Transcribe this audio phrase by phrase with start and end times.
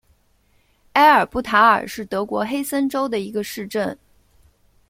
[0.93, 3.95] 埃尔布塔尔是德国黑森州的一个市镇。